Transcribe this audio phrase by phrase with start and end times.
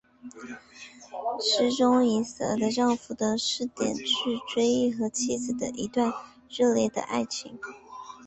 [1.39, 6.11] 诗中以死了的丈夫的视点去追忆和妻子的一段
[6.49, 7.59] 热烈的爱情。